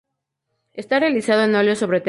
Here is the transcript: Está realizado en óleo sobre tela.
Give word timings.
Está 0.73 0.99
realizado 0.99 1.43
en 1.43 1.53
óleo 1.53 1.75
sobre 1.75 1.99
tela. 1.99 1.99